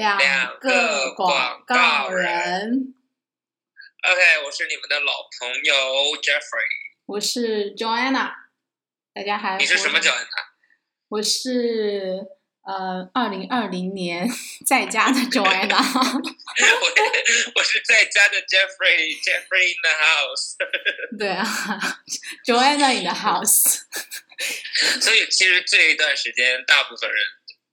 [0.00, 2.94] 两个广告人。
[4.02, 5.74] OK，我是你们的老朋友
[6.22, 8.32] Jeffrey，我是 Joanna，
[9.12, 10.46] 大家还你是什么 Joanna？
[11.08, 12.26] 我是
[12.62, 14.26] 呃，二零二零年
[14.66, 15.76] 在家的 Joanna。
[15.76, 16.86] 我
[17.56, 20.56] 我是在家的 Jeffrey，Jeffrey in the house。
[21.18, 21.44] 对啊
[22.46, 23.82] ，Joanna in the house。
[25.02, 27.22] 所以其实这一段时间，大部分人。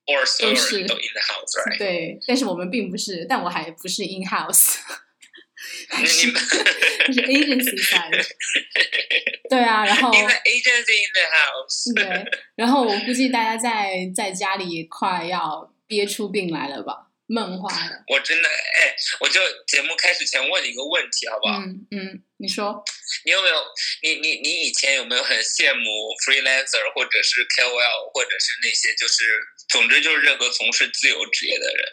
[0.08, 1.78] 或所有人都 in the house，right？
[1.78, 4.78] 对，但是我们并不是，但我还不是 in house，
[6.08, 6.32] 是
[7.22, 8.28] agency side。
[9.50, 11.94] 对啊，然后 agency in the house。
[11.94, 12.26] 对，
[12.56, 17.04] 然后我估计大家在在家里快要憋出病来了吧。
[17.30, 21.60] 梦话的，我真的哎，我就节目开始前问你一个问题，好不好？
[21.60, 22.82] 嗯嗯，你说，
[23.26, 23.56] 你有没有
[24.02, 25.84] 你你你以前有没有很羡慕
[26.24, 29.26] freelancer 或者是 KOL 或者是那些就是
[29.68, 31.86] 总之就是任何从事自由职业的人？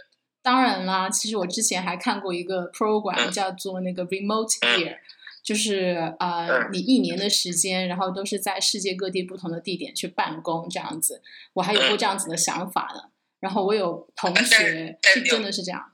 [0.43, 4.99] 当然啦，其实我之前还看过一个 program 叫做那个 remote year，
[5.43, 11.23] 就是呃你一年的时间，然后都是在世界各地不同的地点去办公这样子，
[11.55, 13.11] 我还有过这样子的想法呢。
[13.41, 15.93] 然后我有同学是真的是这样，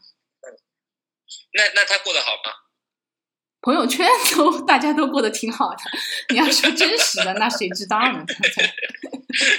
[1.53, 2.70] 那那他过得好吗？
[3.63, 5.79] 朋友圈都大家都过得挺好的。
[6.31, 8.25] 你要说真实的，那谁知道呢？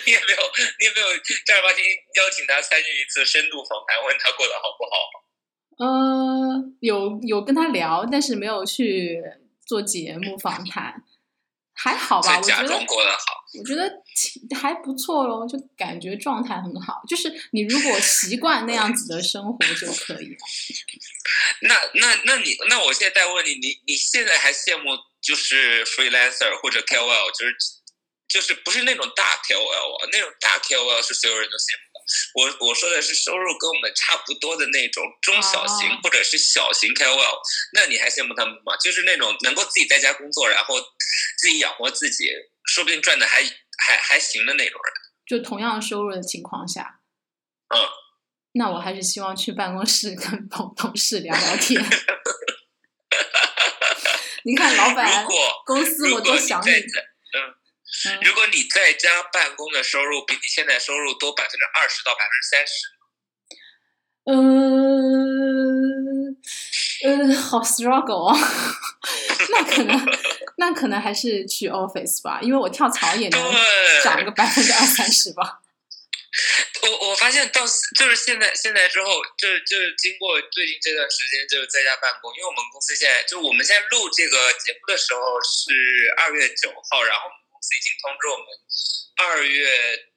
[0.06, 0.40] 你也没有
[0.80, 1.08] 你也没有
[1.46, 1.84] 正儿八经
[2.16, 5.86] 邀请他参与一次深度访谈，问他过得好不好？
[5.86, 9.22] 呃，有有跟他聊，但是没有去
[9.66, 11.04] 做节目访谈。
[11.74, 13.92] 还好吧，我觉得过得好，我觉得
[14.56, 17.02] 还不错咯，就感觉状态很好。
[17.08, 20.38] 就是你如果习惯那样子的生活就可以了。
[21.64, 24.92] 那那那你那我现在再问你，你你现在还羡慕
[25.22, 27.56] 就是 freelancer 或者 KOL，就是
[28.28, 30.08] 就是不是那种大 KOL 啊？
[30.12, 31.91] 那种大 KOL 是所有人都羡慕。
[32.34, 37.40] 我我说的是收入跟我们差不多的那种中小型或者是小型 KOL，
[37.74, 38.76] 那你还羡慕他们吗？
[38.78, 40.80] 就是那种能够自己在家工作，然后
[41.38, 42.30] 自己养活自己，
[42.66, 43.42] 说不定赚的还
[43.78, 44.94] 还还行的那种人。
[45.26, 47.00] 就同样收入的情况下，
[47.74, 47.80] 嗯，
[48.54, 51.82] 那我还是希望去办公室跟同同事聊聊天。
[54.44, 55.26] 你看，老板，
[55.66, 56.72] 公司我都想你。
[58.24, 62.74] 如果你在家办公的收入比你现在收入多百分之二十到百分之三十，
[64.26, 66.38] 嗯
[67.04, 68.38] 嗯， 好 struggle 啊！
[69.50, 70.06] 那可能，
[70.58, 73.54] 那可能还是去 office 吧，因为我跳槽也能
[74.04, 75.60] 涨个百分之二三十吧。
[76.84, 77.62] 我我发现到
[77.98, 85.74] 就是现在现在之后，就是就是经过最近这段时间就是在家办公，因为我们公司现在就我们现在录这个节目的时候是
[86.18, 87.24] 二月九号，然后。
[87.62, 88.46] 已经通知我们
[89.18, 89.70] 二月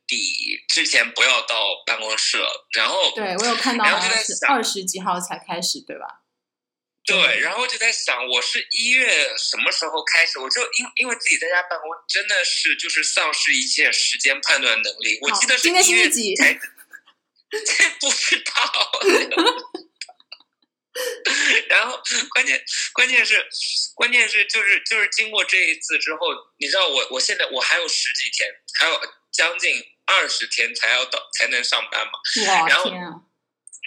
[0.06, 2.68] 底之前不要到办公室了。
[2.72, 6.22] 然后，对我有看到，然后就在想二十几号才开始，对吧？
[7.06, 10.38] 对，然后就在想，我是一月什么时候开始？
[10.38, 15.18] 我就因因为自己在家办公，真的是就是丧失一切时间判断能力。
[15.20, 16.34] 我记得是一月几？
[18.00, 18.52] 不知道。
[21.68, 22.00] 然后
[22.30, 22.62] 关键
[22.92, 23.44] 关键是
[23.94, 26.28] 关键是就是就是经过这一次之后，
[26.58, 29.00] 你知道我我现在我还有十几天，还有
[29.32, 32.12] 将近二十天才要到才能上班嘛。
[32.68, 32.90] 然后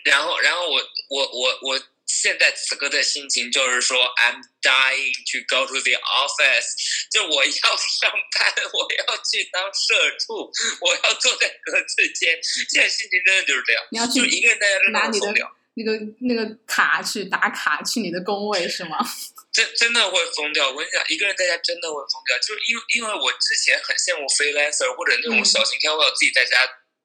[0.04, 6.74] 然后然后我我我我现在此刻的心情就是说，I'm dying to go to the office，
[7.12, 10.52] 就我要上班，我要去当社畜，
[10.82, 12.40] 我要坐在格子间。
[12.44, 15.54] 现在心情真的就是这样，你要去一个人在家真的受不了。
[15.78, 18.98] 那个那个卡去打卡去你的工位是吗？
[19.54, 20.70] 真真的会疯掉！
[20.70, 26.58] 我跟你讲，一个人在家真的会疯掉，就是因为因为我之前很羡慕 freelancer 或者那种小型 KOL 自己在家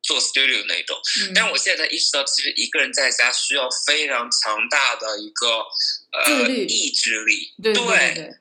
[0.02, 0.98] 做 studio 那种，
[1.34, 5.64] 但我现在意识到，其实一个人在家需要非常强大的一个
[6.12, 7.84] 呃意志力，对对
[8.14, 8.34] 对。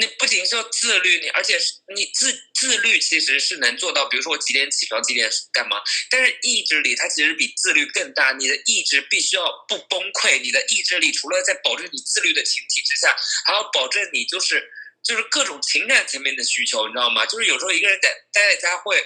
[0.00, 5.80] 你不仅是要自律，你而且是你自自律其实是能做到，比如说我几点起床，几点干嘛。
[6.10, 10.40] 但是意志力它其实比自律更大，你的意志必须要不崩溃。
[10.40, 13.16] 你的意志力除了在保证你自律的前提之下，
[13.46, 14.68] 还要保证你就是
[15.04, 17.24] 就是各种情感层面的需求，你知道吗？
[17.26, 19.00] 就是有时候一个人在待在家会，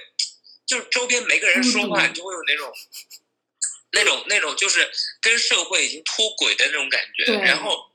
[0.66, 2.72] 就是周边没个人说话，你就会有那种
[3.92, 4.90] 那种那种就是
[5.20, 7.91] 跟社会已经脱轨的那种感觉，然后。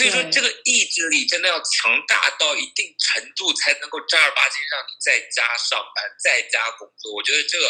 [0.00, 7.12] 所以说，这个意志力真的要强大到一定程度，才能够正儿八经让你在家上班、在家工作。
[7.12, 7.66] 我觉得这个，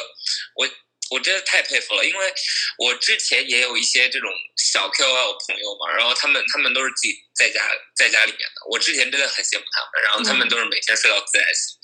[0.55, 0.69] 我
[1.11, 2.35] 我真的太佩服了，因为
[2.79, 7.61] 我之前也有一些这种小 KOL 朋友嘛，然后他们他们都是自己在家
[7.97, 11.77] 在家里面的，我之前真的很羡慕他们，然后他们都是每天睡到自然醒，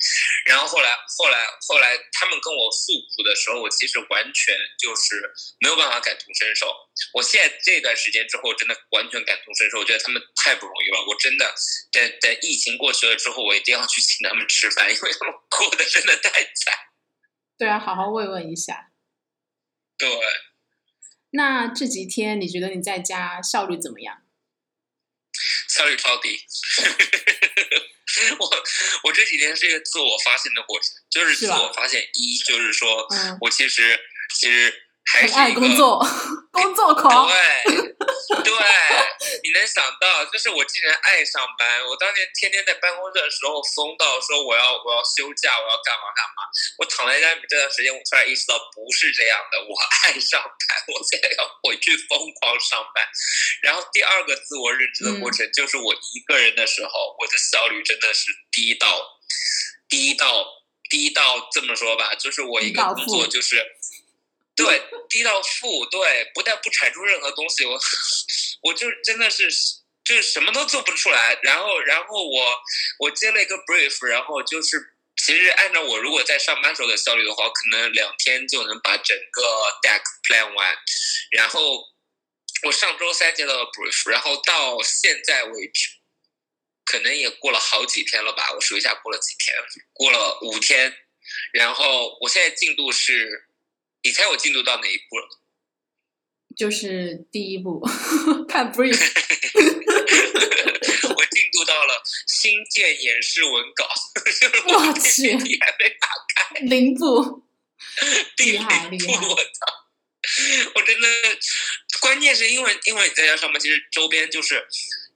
[0.46, 5.20] 然后后来后来后来他们跟我诉苦的时候，我其实完全就是
[5.61, 6.72] 没有办法感同身受。
[7.12, 11.55] 我现在这段时间之后，真的完全感同身受，我觉得他们太不容易了，我真的
[11.90, 16.75] 等等疫情过去了之后，我一定要去请他们吃饭，因为他们过得真的太惨。
[17.58, 18.93] 对啊，好好慰问一下。
[19.98, 20.08] 对，
[21.31, 24.22] 那这几天你觉得你在家效率怎么样？
[25.69, 26.38] 效率超低。
[28.38, 28.50] 我
[29.04, 33.06] 我这几天是一个自我发现的过程，就是自我发现一，就是说
[33.40, 33.98] 我其实
[34.38, 34.82] 其实。
[35.08, 36.04] 很爱工作，
[36.50, 37.28] 工作狂。
[37.28, 37.64] 对，
[38.43, 38.52] 对，
[39.46, 41.87] 你能想到，就是我竟然爱上班。
[41.87, 46.43] 我当年天天在办公室的时候疯到说我要我要休假，我要干嘛干嘛。
[46.78, 49.70] 我躺在家里面这段时间，我突然意识到不是这样的，我
[50.02, 50.50] 爱上班，
[50.90, 53.06] 我现在要回去疯狂上班。
[53.62, 58.98] 然后第二个自我认知的过程，就是我一个人的时候，我的效率真的是低到
[59.88, 60.44] 低到
[60.90, 63.75] 低到这么说吧，就是我一个工作就是。
[64.56, 67.79] 对，低到负，对，不但不产出任何东西，我，
[68.64, 69.47] 我就真的是，
[70.03, 71.38] 就是什么都做不出来。
[71.43, 72.58] 然后，然后我，
[73.00, 79.43] 我接了一个 brief，然后就是，其实按照我如果在上班时候的效率的话，可能两天就能把整个
[79.82, 80.75] deck plan 完。
[81.32, 81.85] 然后，
[82.62, 85.91] 我上周三接到了 brief，然后到现在为止，
[86.87, 88.55] 可能也过了好几天了吧？
[88.55, 89.55] 我数一下，过了几天？
[89.93, 90.97] 过了五天。
[91.53, 93.43] 然后，我现在进度是。
[94.06, 95.26] 你猜我进度到哪一步了？
[96.56, 97.85] 就是第一步，
[98.49, 98.94] 看 brief。
[101.08, 103.85] 我进度到了新建演示文稿，
[104.69, 106.06] 我去，你还没打
[106.37, 106.61] 开。
[106.61, 107.43] 零步，
[108.37, 109.12] 厉害厉害！
[109.12, 109.43] 我操，
[110.76, 111.08] 我真的，
[112.00, 114.64] 关键是因为因为你在家上班，其实周边就是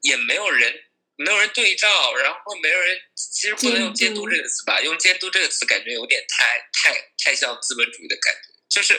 [0.00, 0.74] 也没有人，
[1.14, 4.80] 没有人对照，然后没有人，其实不能用监督这个词吧？
[4.80, 8.50] 用监督这个词，感觉有点太太太像资本主义的感觉。
[8.70, 8.94] 就是，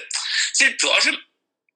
[0.53, 1.11] 其实主要是，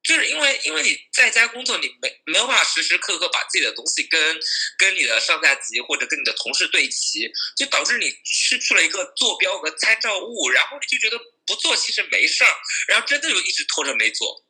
[0.03, 4.39] 就是因为因为你在家工作，你没没有办法时时刻刻把自己的东西跟
[4.77, 12.49] 跟你的上下级或者跟你的同事对齐，就导致你失去了一个坐标和参照物，然后你就觉得不做其实没事儿，
[12.89, 14.45] 然后真的就一直拖着没做，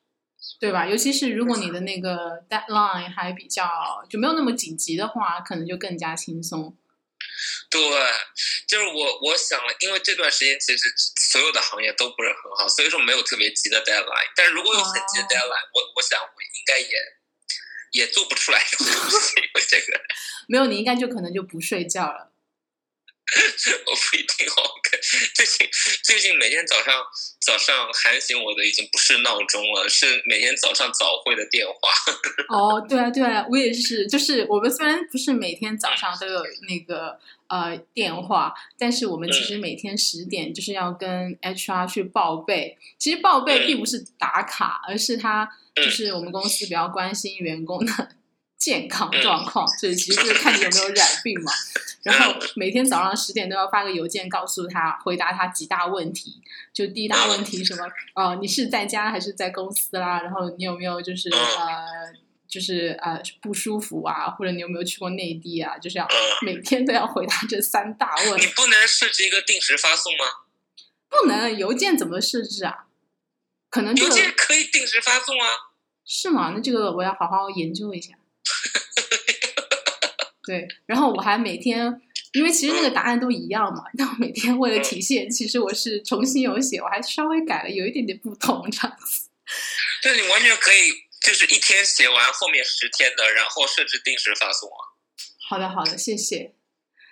[0.59, 0.87] 对吧？
[0.87, 6.75] 尤其是如果你的那个 deadline 还比较就没有那么紧急的话，可能就更加轻松。
[7.69, 7.81] 对，
[8.67, 10.93] 就是我我想了，因为这段时间其实
[11.35, 14.31] 所有的行业都不是很好，所以说没有特别急的 deadline。
[14.37, 16.87] 但是如果有很急的 deadline，我我想我应该也
[17.91, 19.35] 也做不出来这个东西。
[19.67, 19.99] 这个
[20.47, 22.31] 没有，你应该就可能就不睡觉了。
[23.85, 24.79] 我不一定哦，
[25.33, 25.67] 最近
[26.03, 27.03] 最近每天早上
[27.41, 31.75] 早上喊醒我的已经不是闹钟了，是每天早上早会的电话。
[32.55, 34.07] 哦，对啊，对啊，我也是。
[34.07, 42.77] 就是我们虽然不是每天早上都有那个呃电话，但是我们其实每天十点就是要跟 HR 去报备。
[42.97, 48.09] 其实报备并不是打卡，而是他就是我们公司比较关心员工的
[48.57, 51.51] 健康状况，所以其实就是看你有没有染病嘛。
[52.05, 56.39] 然后每天早上十点都要发个邮件告诉他，回答他几大问题。
[56.71, 57.83] 就第一大问题什么？
[58.13, 60.21] 哦，你是在家还是在公司啦？
[60.21, 62.13] 然后你有没有就是呃，
[62.47, 64.29] 就是呃不舒服啊？
[64.29, 65.77] 或者你有没有去过内地啊？
[65.77, 66.07] 就是要
[66.41, 68.39] 每天都要回答这三大问。
[68.39, 70.25] 你不能设置一个定时发送吗？
[71.09, 72.85] 不能，邮件怎么设置啊？
[73.69, 75.47] 可能邮件可以定时发送啊？
[76.05, 76.53] 是吗？
[76.55, 78.13] 那这个我要好好研究一下。
[80.45, 82.01] 对，然后我还每天，
[82.33, 89.29] 因为其实那个答案都一样嘛，但我每天为了体现，其实我是重新有写，我还稍微改了，有一点点不同这样子。
[90.03, 90.91] 对，你完全可以，
[91.25, 94.93] 就是一天写完后面十天的，然后设置定时发送啊。
[95.49, 96.53] 好的，好的，谢谢。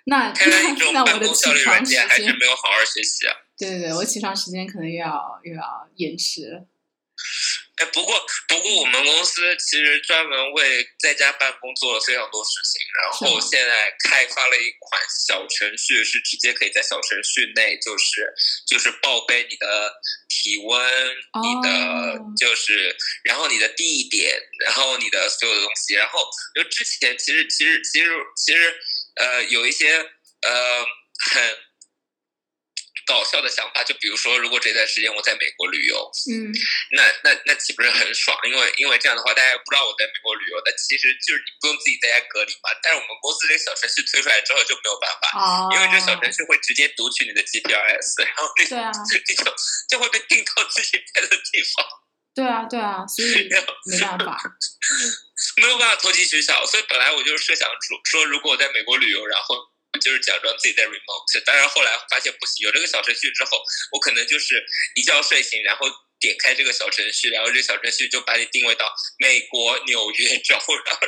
[0.06, 0.56] 那看来
[1.12, 3.34] 我的效率软件还是没有好好学习啊。
[3.58, 6.66] 对对对，我起床时间可能又要又要延迟了。
[7.76, 8.14] 哎，不过
[8.48, 18.32] 不过，我们公司其实专门为在家办公做了非常多事情，然后现在开发了一款小程序，是直接可以在小程序内，就是
[18.66, 19.92] 就是报备你的
[20.28, 20.80] 体温，
[21.42, 28.80] 你的就是，然后你的地点，然后你的所有的东西，然后就之前其实其实其实其实
[29.16, 29.96] 呃有一些
[30.42, 30.84] 呃
[31.32, 31.56] 很。
[33.06, 36.54] 搞笑笑的想法，就比如说，如果这段时间我在美国旅游，嗯，
[36.92, 38.38] 那那那岂不是很爽？
[38.46, 42.70] 因为因为这样的话，大家不知道我在美国旅游，但其实就是你不用自己在家隔离嘛。
[42.80, 49.42] 但是我们公司这个小程序推出来之后就没有办法，哦，因为这小程序会直接读取你的 GPRS，然后这对啊，这就
[49.90, 51.82] 就会被定到自己待的地方，
[52.34, 53.66] 对啊，对啊，所以没办
[54.22, 54.38] 法，
[55.58, 56.64] 没有办法投机取巧。
[56.66, 59.56] 所以本来我就是设想说说，如果我在美国旅游，然后
[60.00, 65.86] 就是假装自己在 remote，当然后来发现不行，有这个小程序之后，我可能就是一觉睡醒，然后
[66.20, 70.54] 点开这个小程序，然后这小程序就把你定位到美国纽约州，
[70.86, 71.00] 然后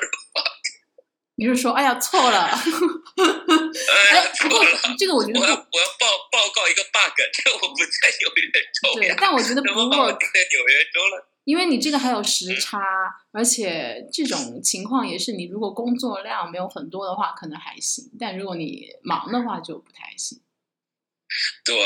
[1.38, 4.94] 你是说，哎呀，错了 哎呀，错了。
[4.98, 8.48] 这个我觉得我要我要报报告一个 bug， 这个我不在纽约
[8.82, 11.28] 州对呀，，但我觉得不怎么把我 work，定在纽约州了？
[11.46, 12.76] 因为你这个还有时差，
[13.30, 20.42] 而且这种情况也是你如果工作量没有很多的话，可能还行，但如果你忙的话就不太行。
[21.64, 21.76] 对，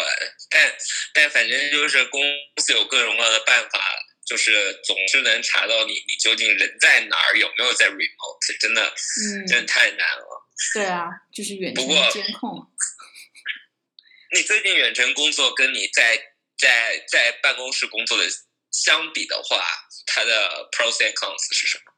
[0.48, 0.72] 但
[1.12, 2.22] 但反正就是公
[2.56, 3.78] 司有各种各样的办法，
[4.24, 10.48] 就是总是能查到你你究竟人在哪儿，有没有在 remote，真的嗯，真的太难了。
[10.72, 12.66] 对啊，就是远程监控。
[14.34, 16.16] 你最近远程工作跟你在
[16.56, 18.24] 在在办公室工作的
[18.70, 19.56] 相比的话，
[20.06, 21.92] 它的 pros and cons 是什么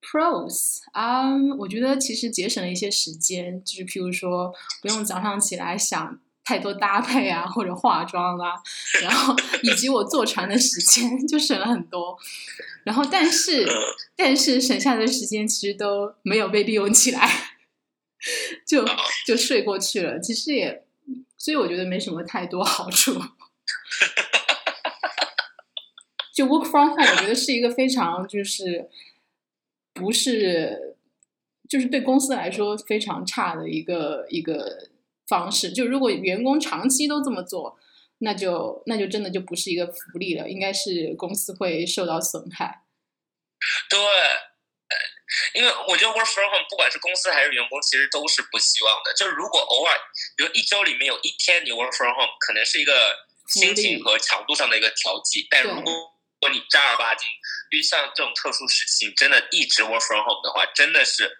[0.00, 8.54] ？Pros 啊、我觉得其实节省了一些时间，就是譬如说不用早上起来想太多搭配啊，或者化妆啦、
[9.02, 12.16] 然后 以及我坐船的时间就省了很多。
[12.84, 13.74] 然后但是嗯
[14.14, 17.58] 但是省下的时间其实都没有被利用起来，
[18.64, 18.96] 就啊
[19.26, 20.20] 就睡过去了。
[20.20, 20.84] 其实也，
[21.36, 23.20] 所以我觉得没什么太多好处。
[26.36, 28.90] 就 work from home，我觉得是一个非常就是
[29.94, 30.98] 不是
[31.66, 34.90] 就是对公司来说非常差的一个一个
[35.26, 35.72] 方式。
[35.72, 37.78] 就如果员工长期都这么做，
[38.18, 42.82] 那就那就真的就不是一个福利了，应该是公司会受到损害。
[43.88, 44.94] 对，呃
[45.54, 49.14] 因为我觉得 work from home 不管是公司还是员工，其实都是不希望的。
[49.14, 49.96] 就是如果偶尔，
[50.36, 52.92] 比如一周里面有一天你 work from home，可能是一个
[53.48, 55.46] 心情和强度上的一个调剂。
[55.50, 57.28] 但对如果如果你正儿八经，
[57.72, 61.38] 因为像这种特殊时期，真的一直 work from home 的话，真的是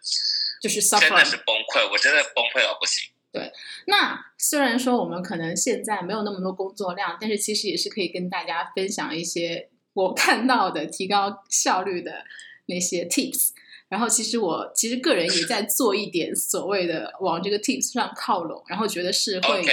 [0.60, 3.10] 就是真的是崩溃，我真的崩溃到不行。
[3.32, 3.52] 对
[3.86, 12.24] 那虽然说我们可能现在没有那么多工作量，但是其实也是可以跟大家分享一些我看到的提高效率的
[12.66, 13.50] 那些 tips。
[13.88, 19.64] 然后其实我其实个人也在做一点所谓的往这个 tips 上靠拢，然后觉得是会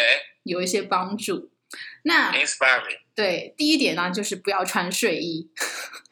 [0.43, 1.49] 有一些帮助。
[2.03, 2.45] 那 me，
[3.15, 5.49] 对第一点呢，就是不要穿睡衣，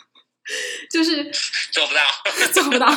[0.91, 1.31] 就是
[1.71, 2.01] 做不到。
[2.53, 2.87] 做不到。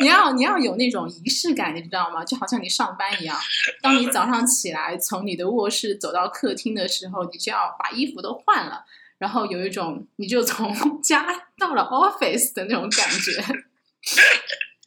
[0.00, 2.24] 你要你要有那种仪式感，你知道吗？
[2.24, 3.38] 就好像你上班一样。
[3.80, 8.84] 当你早上起来从你的卧室走到客厅的时候，你就要把衣服都换了，
[9.18, 13.44] 然后有一种你就从家到了 office 的那种感觉。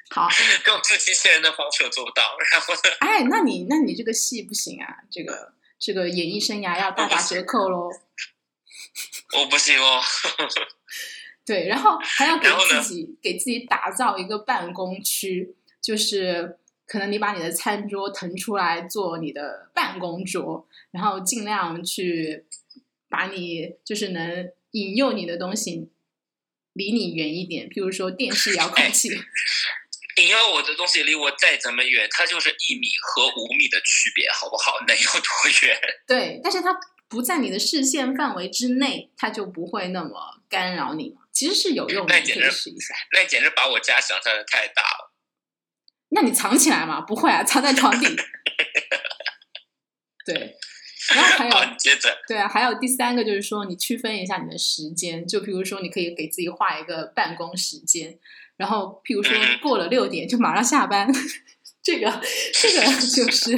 [0.09, 0.29] 好，
[0.67, 2.79] 用自欺欺人的方式我做不到，然后呢？
[2.99, 7.89] 哎，那你那你这个戏不行啊，这个这个演艺生涯要大打折扣喽。
[9.33, 10.01] 我不行哦。
[11.45, 22.45] 对，然后还要给自己给自己打造一个办公区，就是可能你把你的餐桌腾出来做你的办公桌，然后尽量去
[23.09, 25.89] 把你就是能引诱你的东西
[26.73, 29.09] 离你远一点，譬如说电视遥控器。
[30.17, 34.79] 你要我的东西离我再怎么远，它就是一米和五米的区别，好不好？
[34.87, 35.77] 能有多远？
[36.07, 36.73] 对，但是它
[37.15, 41.21] 不在你的视线范围之内，它就不会那么干扰你嘛。
[41.31, 42.93] 其实是有用的，你可以那简直试一下。
[43.15, 45.13] 那简直把我家想象的太大了。
[46.09, 46.99] 那你藏起来嘛？
[46.99, 48.05] 不会啊，藏在床底。
[50.25, 50.57] 对，
[51.15, 52.17] 然后还有接着。
[52.27, 58.19] 对啊，还有第三个就是说，你区分一下你的时间，就比如说，你可以给自己画一个办公时间，
[58.57, 61.07] 然后譬如说嗯过了六点就马上下班，
[61.81, 62.21] 这个
[62.53, 63.55] 这个就是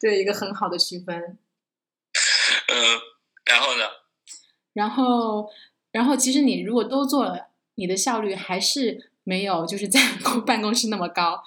[0.00, 1.36] 对一个很好的区分。
[2.72, 3.00] 嗯，
[3.44, 3.84] 然后呢？
[4.72, 5.50] 然后，
[5.90, 10.00] 然后其实你如果都做了，你的效率还是没有就是在
[10.46, 11.42] 办公室那么高。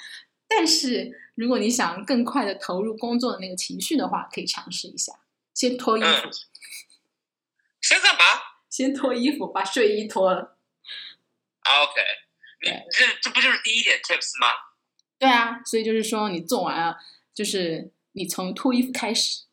[0.47, 5.11] 但是如果你想更快的投入工作的那个情绪的话，可以尝试一下，
[5.55, 6.31] 先脱衣服，嗯
[7.81, 8.19] 先干嘛
[8.69, 10.57] 先脱衣服，把睡衣脱了。
[11.61, 12.01] 啊？OK，
[12.61, 14.47] 你这这不就是第一点 tips 吗？
[15.17, 16.97] 对啊，所以就是说你做完了，
[17.33, 19.44] 就是你从脱衣服开始。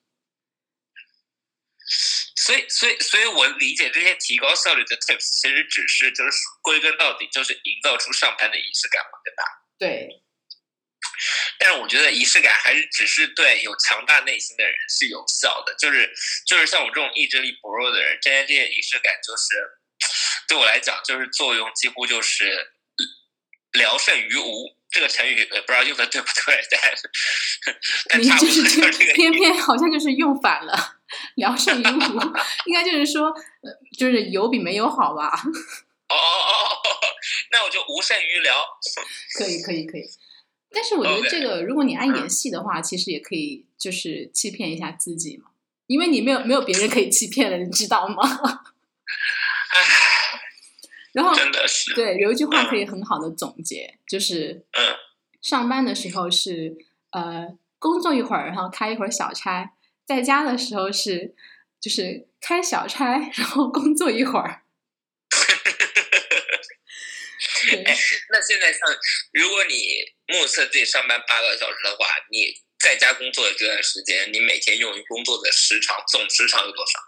[2.45, 9.43] 所以，所以，所以我理解这些提高效率的 tips，其实只是就是归根到底就是营造出上班的仪式感嘛，对吧？
[9.79, 10.09] 对，
[11.59, 16.13] 但是我觉得仪式感还是只是对有强大内心的人是有效的，就是
[16.47, 19.45] 就是像我这种意志力薄弱的人，这些这些仪式感就是
[20.49, 22.73] 对我来讲就是作用几乎就是
[23.73, 24.77] 聊胜于无。
[24.93, 26.63] 这个成语也不知道用的对不对，
[28.11, 31.01] 但你 就是这个偏偏好像就是用反了，
[31.37, 32.21] 聊胜于无，
[32.67, 33.33] 应该就是说，
[33.99, 35.29] 就是有比没有好吧？
[35.29, 36.81] 哦哦哦哦，
[37.53, 38.55] 那我就无胜于聊。
[39.39, 40.03] 可以可以可以，
[40.71, 45.47] 但是我觉得这个，如果你爱演戏的话，其实也可以就是欺骗一下自己嘛，
[45.87, 48.23] 因为你没有没有别人可以欺骗了，你知道吗？
[48.25, 48.59] 唉。
[51.13, 54.97] 然后真的是对，有一句话可以很好的总结，就是嗯，
[55.43, 56.75] 上班的时候是
[57.11, 59.67] 呃工作一会儿，然后开一会儿小差；
[60.07, 61.35] 在家的时候是
[61.81, 64.63] 就是开小差， 然后工作一会儿。
[67.85, 67.97] 哎，
[68.31, 68.81] 那现在像
[69.33, 69.75] 如果你
[70.27, 76.99] 目测自己上班八个小时的话，你在家工作的这段时间，你每天用于工作的时长总时长有多少？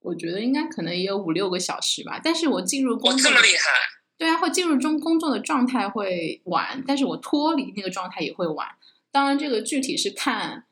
[0.00, 3.70] 我觉得应该可能也有五六个小时吧，但是我进入工作这么厉害，
[4.16, 8.68] 对啊，会进入中工作的状态会晚，但是我脱离那个状态也会晚。
[9.10, 10.67] 当然，这个具体是看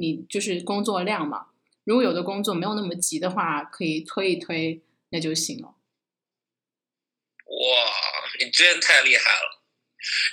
[0.00, 1.48] 你就是工作量嘛。
[1.84, 5.68] 如果有的工作没有那么急的话，可以推一推，那就行了。
[7.44, 7.92] 哇，
[8.40, 9.62] 你真的太厉害了！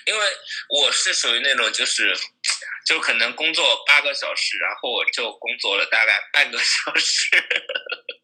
[0.05, 0.25] 因为
[0.69, 2.15] 我是属于那种就是。
[2.85, 7.35] 就可能工作八个小时，然后我就工作了大概半个小时。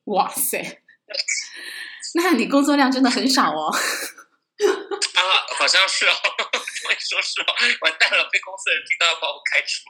[0.06, 0.82] 哇塞，
[2.16, 3.68] 那你工作量真的很少哦。
[3.76, 5.22] 啊，
[5.58, 6.14] 好像是哦。
[6.86, 9.84] 我也说是哦，完蛋了，被公司的人听到要把我开除。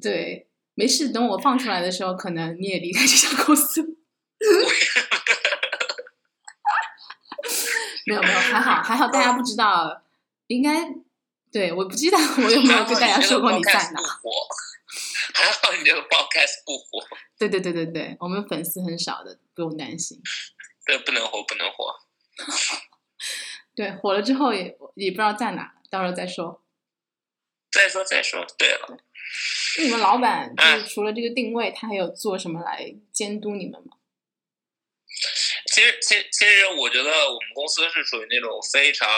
[0.00, 0.46] 对，
[0.80, 3.82] 没事，等我放出来的时候，可能你也离开这家公司。
[8.06, 10.02] 没有没有，还好还好，大家不知道，
[10.46, 10.88] 应该。
[11.52, 14.00] 对，我不记得我有没有跟大家说过你在哪。
[15.34, 17.06] 还好你这个 podcast 不火。
[17.38, 20.18] 对对对对对，我们粉丝很少的，不用担心。
[20.86, 21.94] 对，不能火，不能火。
[23.76, 26.62] 对，火了之后也也不知道在哪，到时候再说。
[27.70, 28.96] 再说再说，对了。
[29.82, 33.96] 你们老板就是除了这个定位，他还有做什么来监督你们吗？
[35.72, 39.08] 其实，其实其实我觉得我们公司是属于那种非常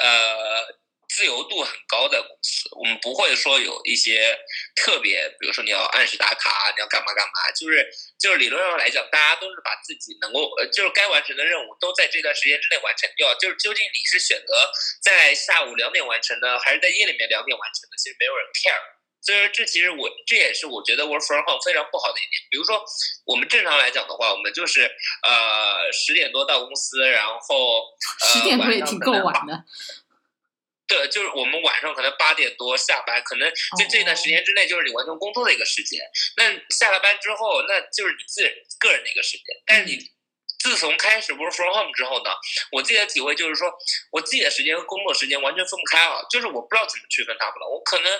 [0.00, 0.84] 呃。
[1.06, 4.36] 自由度很高的公司，我们不会说有一些
[4.74, 7.88] 特别，比如说你要按时打卡，你要干嘛干嘛，就是
[8.18, 13.32] 就是理论上来讲，大家都是把自己能够呃，就是该完成的任务都在这段时间之内完成掉。
[13.36, 14.68] 就是究竟你是选择
[15.04, 18.93] 在下午两点完成的，还是在夜里面两点完成的，其实没有人 care。
[19.24, 22.42] 所以说，这其实我这也是我觉得 work from home 非常不好的一点。
[22.50, 22.84] 比如说，
[23.24, 27.96] 我们正常来讲的话，我们就是呃十点多到公司，然后
[28.32, 29.64] 十点多也挺够晚的。
[30.86, 35.98] 对，就是我们晚上可能八点多下班，可能在这段时间之内就是你完成工作的一个时间。
[36.36, 38.42] 那下了班之后，那就是你自
[38.78, 39.44] 个人的一个时间。
[39.64, 39.96] 但是你
[40.64, 42.30] 自从开始 work from home 之后呢，
[42.72, 43.70] 我自己的体会就是说，
[44.10, 46.24] 我自己的时间和工作时间完全分不开啊。
[46.30, 47.68] 就是我不知道怎么区分他们了。
[47.68, 48.10] 我可能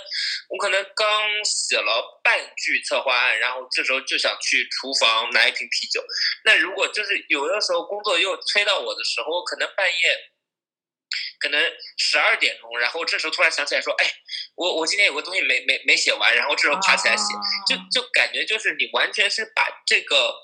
[0.51, 1.09] 我可能刚
[1.43, 6.05] 写了半句策划案，然后这时候就想去厨房拿一瓶啤酒。
[6.45, 10.31] 那如果就是有的时候工作又催到我的时候，可能半夜。
[11.39, 11.61] 可能
[11.99, 14.11] 十二点钟，然后这时候突然想起来说：“哎，
[14.57, 17.23] 我我今天有个东西没没没写完。”然后这时候爬起来写，
[17.69, 20.35] 就就感觉就是你完全是把这个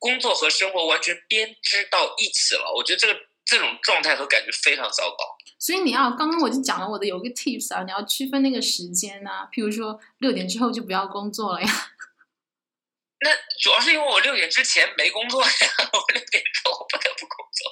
[0.00, 2.74] 工作和生活完全编织到一起了。
[2.74, 5.36] 我觉得这个这种状态和感觉非常糟糕。
[5.60, 11.68] 所以你要刚刚我就讲了我的有个 tips 啊，你要区分那个时间啊，譬如说六点之后就不要工作了呀。
[13.22, 13.30] 那
[13.62, 15.48] 主要是因为我六点之前没工作呀，
[15.92, 17.70] 我六点之后不得不工作。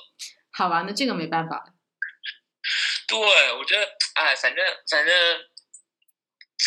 [0.52, 1.72] 好吧，那这个没办法。
[3.06, 3.18] 对，
[3.54, 5.14] 我觉得，哎，反正反正，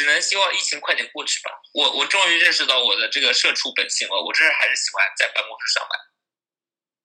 [0.02, 1.52] 只能希望疫情快点过去吧。
[1.74, 6.00] 我我终于认识到我的这个社畜本性了，我真是还是喜欢在办公室上班。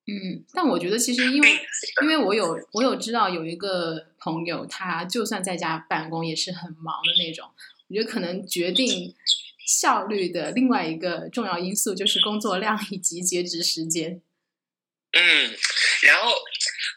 [0.09, 1.61] 嗯，但我觉得其实因为
[2.01, 7.53] 因为我有我有知道有一个朋友，他就算在家办公也是很忙的那种。
[7.89, 9.15] 我觉得可能决定
[9.67, 14.23] 效率的另外一个重要因素就是工作量以及截止时间。
[15.13, 15.55] 嗯，
[16.01, 16.33] 然后。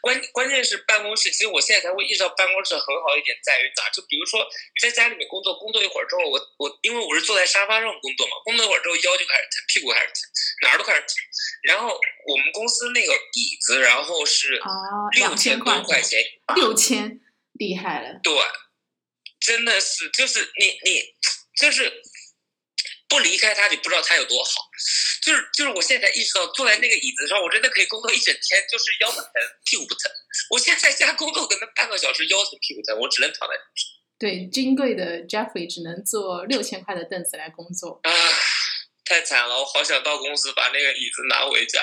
[0.00, 3.88] 关关键是办公室，其实我现在才会意识到办公室很好一点在于哪？
[3.90, 4.46] 就比如说
[4.80, 10.20] 在家里面工作，工作一会儿之后，我我因为我是坐在沙发上工作嘛，工作一会儿之后腰就开始疼，屁股开始疼，
[10.62, 11.16] 哪儿都开始疼。
[11.62, 14.60] 然后我们公司那个椅子，然后是
[15.12, 16.20] 六千多块钱，
[16.56, 17.20] 六千
[17.52, 18.20] 厉害了。
[18.22, 18.32] 对，
[19.38, 21.14] 真的是，就是你你
[21.56, 22.02] 就是。
[23.10, 24.50] 不离开它，你不知道它有多好。
[25.22, 29.32] 就是就是，我现在才意识到，坐在那个椅子上，我真的可以工作一整天，就是腰不疼，
[29.64, 30.10] 屁股不疼。
[30.50, 33.54] 我现在在家工作，可能半个小时腰疼屁股疼，我只能躺在。
[34.18, 38.00] 对，金贵的 Jeffrey 只能坐六千块的凳子来工作。
[38.02, 38.12] 啊，
[39.04, 39.58] 太惨了！
[39.58, 41.80] 我好想到公司把那个椅子拿回家。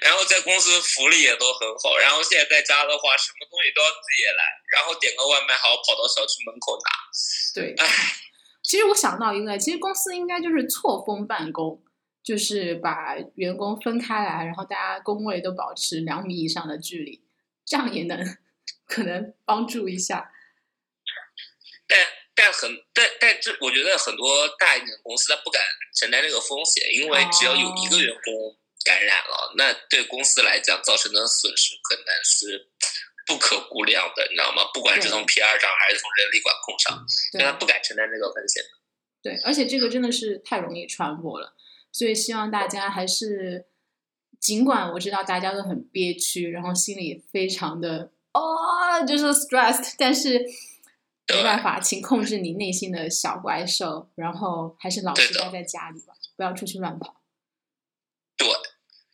[0.00, 4.42] 然后在公司福利也都很好，然后现在在家的话，什么东西都要自己来，
[4.72, 6.88] 然后点个外卖还要跑到小区门口拿。
[7.54, 7.86] 对，唉，
[8.62, 11.82] 其实我想到一个，其实公司应该就是错峰办公，
[12.22, 17.22] 就是把员工分开来，然后大家工位都保持两米以上的距离，
[17.64, 18.18] 这样也能
[18.86, 20.32] 可能帮助一下。
[21.86, 21.98] 但
[22.34, 25.60] 但很但但这，我觉得很多大一点的公司他不敢
[25.94, 32.70] 承担这个风险，因为只要有一个员工感染了，那对公司来讲造成的损失可能是
[33.26, 34.62] 不可估量的，你知道吗？
[34.74, 38.62] 不管是从 PR 上还是从人力管控上，所以他不敢承担这个风险。
[39.22, 41.54] 对，而且这个真的是太容易传播了，
[41.92, 43.66] 所以希望大家还是，
[44.40, 50.44] 尽管我知道大家都很憋屈，然后心里非常的哦，就是 stressed，但是
[51.28, 57.22] 没办法，请控制你内心的小怪兽，然后还是老实待在家里吧，不要出去乱跑。
[58.36, 58.48] 对，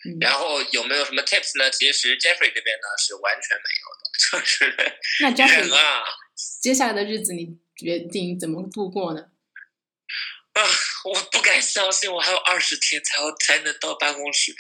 [0.08, 1.70] 嗯，然后有没有什么 tips 呢？
[1.70, 3.87] 其实 Jeffrey 这边呢是完全没有的，
[4.30, 4.74] 就是
[5.20, 6.02] 那 Jeffrey 啊
[6.60, 9.28] 接下来的日子你决定怎么度过呢？
[10.54, 10.62] 啊，
[11.04, 14.52] 我不敢相信我还有二十天才要才能到办公室，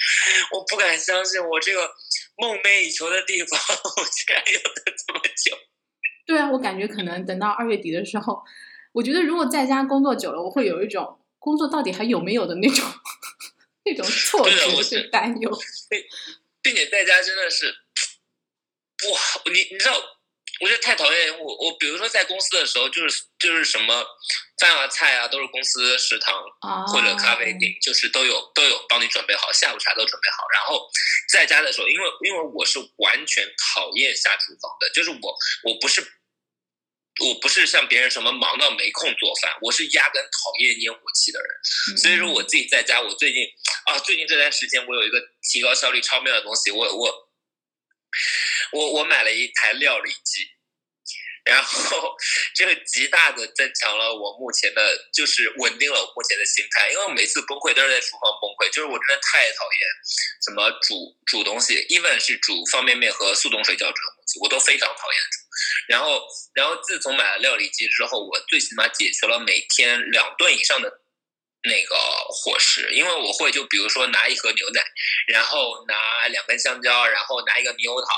[0.52, 1.90] 我不敢相信我这个
[2.36, 3.58] 梦寐以求的地方，
[3.96, 5.58] 我竟然要等这么久。
[6.24, 8.40] 对啊，我感觉可能等到二月底的时候，
[8.92, 12.84] 我觉得如果在家工作久了，我会有一种工作到底还有没有的那种
[13.84, 15.50] 那种错觉，是担忧。
[16.60, 17.74] 并且在家真的是，
[19.12, 19.94] 哇，你你知道，
[20.60, 24.04] 我觉得太讨厌我我，比如说在公司的时候，就是就是什么
[24.60, 30.44] 饭啊菜啊，都是公司食堂啊，或者咖啡厅，就是都有都有帮你准备好，下午茶都准备好。
[30.52, 30.90] 然后
[31.30, 36.00] 在家的时候，因为因为我是完全讨厌下厨房的，就是我我不是
[37.20, 41.48] 我不是像别人什么忙到没空做饭，我是压根讨厌烟火气的人。
[41.92, 43.44] 嗯所以说我自己在家，我最近
[43.86, 47.28] 啊，最近这段时间我有一个提高效率超妙的东西，我我
[48.72, 50.46] 我我买了一台料理机，
[51.44, 52.16] 然后
[52.54, 59.80] 这个极大的增强了我目前的，就是稳定了我目前的心态，因为我每次崩溃都是在厨房崩溃，就是我真的太讨厌
[60.44, 65.38] 什么煮煮东西，even 是煮方便面和速冻水饺这种东西，我都非常讨厌煮。
[65.88, 66.22] 然后，
[66.54, 71.00] 然后自从买了料理机之后，我最起码解决了每天两顿以上的
[71.62, 71.96] 那个
[72.30, 74.84] 伙食，因为我会就比如说拿一盒牛奶，
[75.26, 78.08] 然后拿两根香蕉，然后拿一个猕猴桃，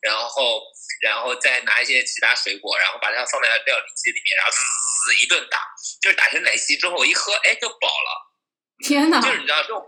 [0.00, 0.62] 然后
[1.02, 5.58] 然后再拿一些其他水果，然后把它放在料理机里面，然后滋一顿打，
[6.00, 8.34] 就是打成奶昔之后我一喝，哎就饱了。
[8.84, 9.84] 天哪，就是你知道这种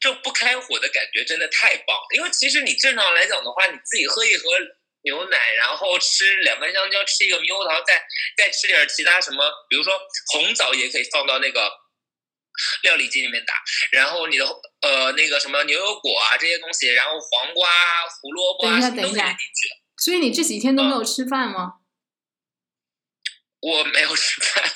[0.00, 4.44] 这种不开火的感觉真的太棒了，因为其实你正常来讲的话，你自己喝一盒
[5.02, 8.02] 牛奶，然后吃两根香蕉，吃一个猕猴桃，再
[8.36, 9.92] 再吃点其他什么，比如说
[10.32, 11.72] 红枣也可以放到那个
[12.82, 13.54] 料理机里面打，
[13.92, 14.44] 然后你的
[14.80, 19.68] 呃那个什么牛油果啊这些东西，然后黄瓜、啊、胡萝卜啊都可以等一下进去。
[19.96, 21.74] 所以你这几天都没有吃饭吗？
[23.60, 24.70] 我没有吃饭，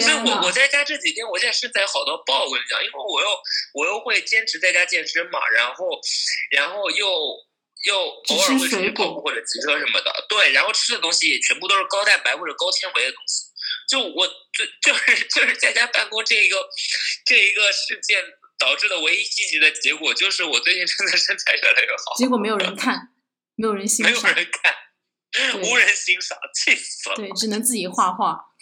[0.00, 3.28] 所以我我在家这几天，我现在身材好到爆，我跟你讲，因为我又
[3.74, 5.84] 我又会坚持在家健身嘛，然后
[6.50, 7.06] 然后又
[7.84, 13.45] 又偶尔会出去跑步或者骑车什么的，对，然后吃的东西也全部都是高蛋白或者高纤维的东西，
[13.88, 16.68] 就我就就是就是在家办公这一个
[17.24, 18.22] 这一个事件
[18.58, 23.12] 导致的唯一积极的结果，就是我最近真的身材越来越好，结果没有人看，
[23.54, 24.74] 没有人欣赏没有，人看，
[25.62, 27.16] 无人欣赏，气死了。
[27.16, 28.40] 对，只能自己画画。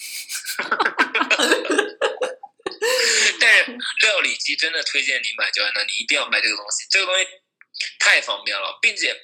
[3.41, 7.27] 但是料理机真的推荐你买，焦安娜，你一定要买这个东西，这个东西
[7.99, 9.17] 太方便了，并且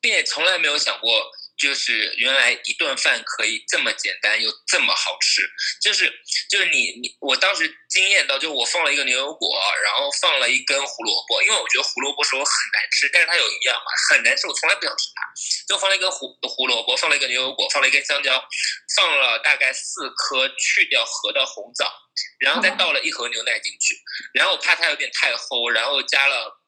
[0.00, 1.30] 并且从来没有想过，
[1.62, 5.48] 就是原来一顿饭可以这么简单又这么好吃，
[5.80, 6.12] 就是
[6.50, 15.22] 就是你你我当时惊艳到，就我放了一个牛油果，然后放了一根胡萝卜，因为我觉得胡萝卜是我很难吃，但是它有营养嘛，很难吃，我从来不想吃它，
[15.68, 18.44] 就放了一根胡胡萝卜，放了一个牛油果，放了一根香蕉，
[18.96, 21.88] 放了大概四颗去掉核的红枣。
[22.38, 23.96] 然后再倒了一盒牛奶进去，
[24.34, 26.60] 然后我怕它有点太齁，然后加了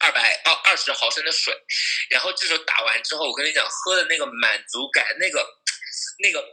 [0.00, 1.54] 二百二二十毫升的水，
[2.08, 5.46] 然后这时候打完之后，我跟你讲，喝的那个满足感，那个
[6.18, 6.44] 那个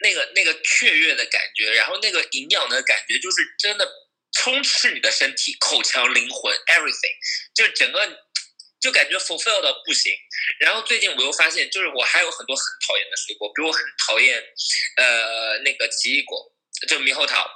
[0.00, 3.86] 那个那个雀跃的感觉，然后那个营养的感觉，就是真的
[4.32, 7.14] 充斥你的身体、口腔、灵魂，everything，
[7.54, 8.00] 就整个
[8.80, 10.12] 就感觉 fulfill 的不行。
[10.58, 14.42] 然后最近我又发现，就是我还有很多很讨厌的水果，比如我很讨厌
[14.96, 16.52] 呃那个奇异果。
[16.86, 17.46] 就猕猴桃，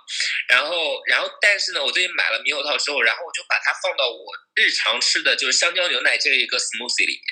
[0.48, 7.24] 然后，然后，但是呢，我最近买了猕猴桃之后，然后我就把它放到我日常吃的就是香蕉牛奶这一个 smoothie 里面，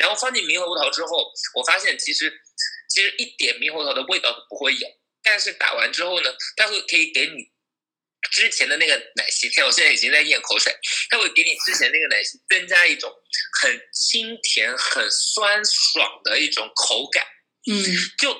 [0.00, 2.32] 然后放进猕猴桃之后，我发现其实
[2.88, 4.88] 其实一点猕猴桃的味道都不会有。
[5.22, 7.50] 但是打完之后呢，它会可以给你
[8.30, 10.72] 之前的那个奶昔，看我现在已经在咽口水，
[11.10, 13.12] 它会给你之前那个奶昔增加一种
[13.60, 17.26] 很清甜、很酸爽的一种口感。
[17.68, 17.74] 嗯，
[18.18, 18.32] 就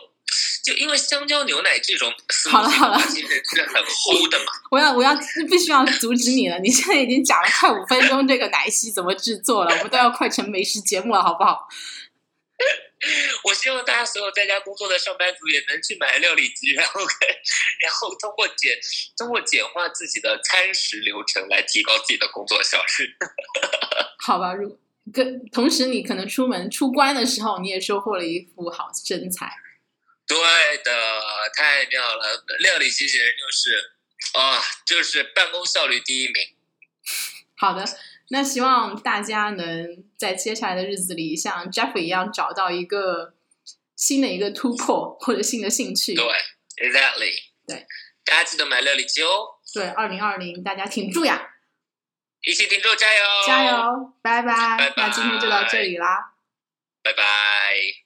[0.67, 2.13] 就因为香蕉牛奶这种，
[2.51, 4.47] 好了好了，其实是很齁的嘛。
[4.69, 5.17] 我要我要
[5.49, 11.69] 必须要阻止你了，你现在已经讲了快五分钟这个奶昔怎么制作了，我们都要快成美食节目了，好不好？
[13.45, 18.77] 我希望大家所有在家工作的上班族也能去买料理机，然后然后通过简
[19.17, 23.15] 通过简化自己的餐食流程来提高自己的工作效率。
[24.19, 24.77] 好吧，如
[25.13, 29.53] 跟同时你可能出门出关的时候，你也收获了一副好身材。
[30.27, 30.37] 对
[30.85, 30.93] 的，
[31.57, 32.45] 太妙了！
[32.61, 33.93] 料理机器人就是
[34.39, 36.35] 啊，就是办公效率第一名。
[37.57, 37.85] 好的。
[38.29, 43.35] 那希望大家能在接下来的日子里，像 Jeffrey 一样找到一个
[43.95, 46.13] 新的一个突破或者新的兴趣。
[46.13, 46.25] 对
[46.77, 47.33] ，Exactly。
[47.69, 47.87] 对，
[48.25, 49.61] 大家记得买料理机哦。
[49.73, 51.51] 对，二零二零大家挺住呀！
[52.43, 53.25] 一起挺住，加油！
[53.47, 54.13] 加油！
[54.21, 54.77] 拜拜！
[54.77, 54.95] 拜拜！
[54.97, 56.35] 那今天就到这里啦。
[57.05, 58.06] 拜拜。